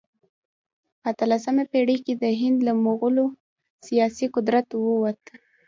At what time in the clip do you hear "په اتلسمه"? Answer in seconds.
1.01-1.63